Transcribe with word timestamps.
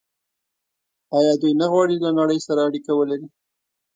آیا 1.17 1.33
دوی 1.41 1.53
نه 1.61 1.67
غواړي 1.71 1.95
له 1.99 2.09
نړۍ 2.19 2.39
سره 2.47 2.59
اړیکه 2.67 2.91
ولري؟ 2.95 3.27